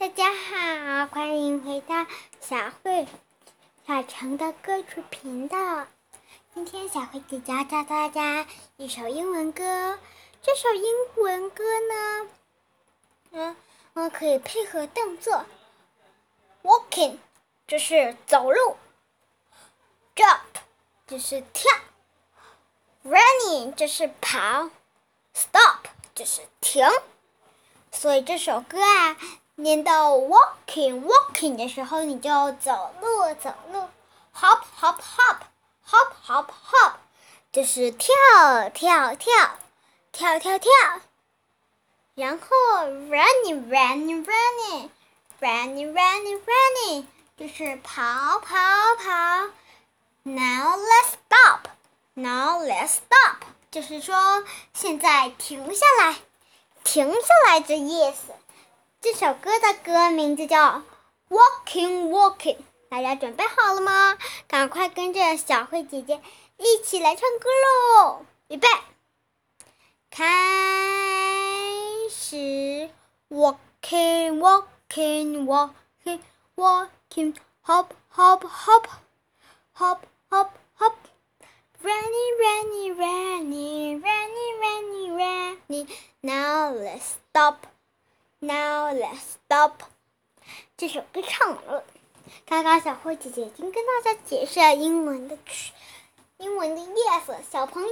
[0.00, 2.06] 大家好，欢迎回到
[2.40, 3.06] 小慧
[3.86, 5.86] 小成的歌曲频道。
[6.54, 8.46] 今天小慧姐姐教大家
[8.78, 9.98] 一首英文歌。
[10.40, 12.28] 这首英文歌呢，
[13.32, 13.56] 嗯
[13.92, 15.44] 嗯，可以配合动作。
[16.62, 17.18] Walking
[17.66, 18.78] 就是走路
[20.16, 20.62] ，Jump
[21.06, 21.70] 就是跳
[23.04, 24.70] ，Running 就是跑
[25.34, 26.88] ，Stop 就是停。
[27.92, 29.18] 所以这首歌啊。
[29.60, 33.88] 念到 walking walking 的时候，你就走路走路
[34.34, 35.36] ，hop hop hop
[35.86, 36.92] hop hop hop，
[37.52, 38.10] 就是跳
[38.72, 39.58] 跳跳
[40.12, 40.70] 跳跳跳。
[42.14, 42.46] 然后
[42.86, 44.88] running running running
[45.40, 48.56] running running running，就是跑跑
[48.98, 49.50] 跑。
[50.22, 51.68] Now let's stop
[52.14, 56.16] now let's stop，就是说现在停下来，
[56.82, 58.32] 停下来的意思。
[59.02, 60.58] 这首歌的歌名字叫
[61.30, 62.56] 《Walking Walking》，
[62.90, 64.18] 大家准备好了吗？
[64.46, 66.20] 赶快跟着小慧姐姐
[66.58, 68.26] 一起来唱歌喽！
[68.48, 68.68] 预备，
[70.10, 70.26] 开
[72.10, 72.90] 始
[73.30, 76.20] ！Walking Walking Walking
[76.54, 78.84] Walking，Hop Hop Hop
[79.78, 87.69] Hop Hop Hop，Running Running Running Running Running Running，Now let's stop。
[88.42, 89.82] Now let's stop。
[90.78, 91.84] 这首歌唱完了。
[92.46, 95.36] 刚刚小慧姐姐已经跟大家解释了英文的
[96.38, 96.96] 英文的意
[97.26, 97.36] 思。
[97.52, 97.90] 小朋友，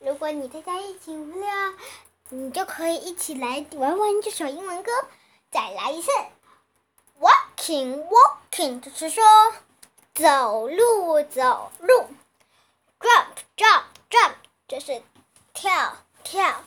[0.00, 1.74] 如果你在家一起无聊，
[2.30, 4.90] 你就可以一起来玩玩这首英文歌。
[5.52, 6.10] 再来一次
[7.20, 9.22] ，Walking Walking，就是说
[10.16, 12.08] 走路走路
[12.98, 14.32] ；Jump Jump Jump，
[14.66, 15.00] 就是
[15.54, 16.64] 跳跳。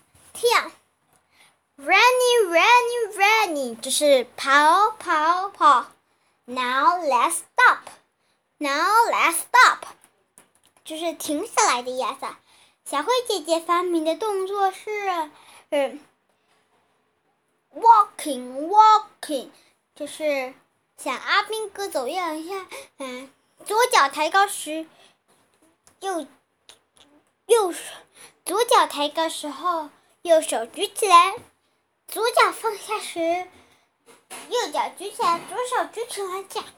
[1.82, 3.14] Running, running,
[3.76, 5.88] 就是跑跑跑。
[6.46, 7.90] Now let's stop.
[8.58, 9.88] Now let's stop，
[10.84, 12.28] 就是停下来的意思。
[12.86, 14.90] 小慧姐姐发明的动作是，
[15.70, 16.00] 嗯
[17.74, 19.50] ，walking, walking，
[19.96, 20.54] 就是
[20.98, 23.30] 像阿兵哥走样一样，嗯，
[23.66, 24.88] 左脚抬高时，
[26.00, 26.26] 右
[27.46, 27.80] 右手
[28.44, 29.90] 左脚抬高时候，
[30.24, 31.36] 右手举起来。
[32.08, 33.48] 左脚放下时，
[34.50, 36.70] 右脚举起来，左手举起来，这样，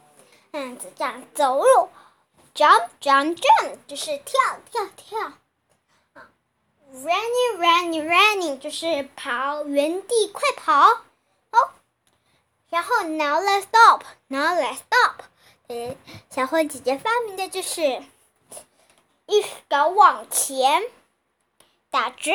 [0.52, 1.90] 嗯，这样走路
[2.54, 4.40] ，jump jump jump 就是跳
[4.72, 5.34] 跳跳
[6.94, 11.04] ，running running running 就是跑，原地快跑，
[11.52, 11.72] 哦，
[12.70, 15.24] 然后 now let's stop，now let's stop，
[15.68, 15.96] 嗯，
[16.30, 17.82] 小慧姐姐发明的就是
[19.26, 20.84] 一脚往前，
[21.90, 22.32] 打直，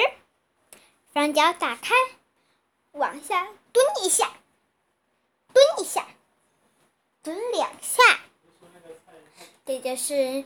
[1.13, 1.95] 双脚打开。
[2.93, 4.31] 往下蹲一下，
[5.56, 6.06] 蹲一下，
[7.22, 8.03] 蹲两下。
[9.65, 10.44] 这就是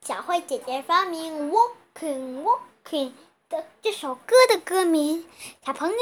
[0.00, 3.12] 小慧姐姐发明 “walking walking”
[3.50, 5.28] 的这首歌的歌名。
[5.66, 5.96] 小朋友，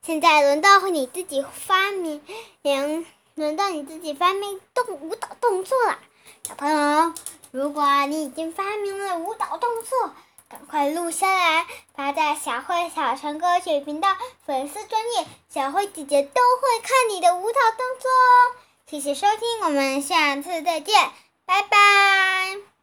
[0.00, 2.22] 现在轮到你自己发明，
[3.34, 5.98] 轮到你自己发明动舞蹈动作了。
[6.44, 7.12] 小朋友，
[7.50, 10.12] 如果你已经发明了舞蹈动作，
[10.48, 14.08] 赶快录下来，发在小慧小陈歌曲频道
[14.44, 18.56] 粉丝专业，小慧姐姐都会看你的舞蹈动作哦。
[18.88, 21.10] 谢谢收听，我们下次再见，
[21.44, 22.75] 拜拜。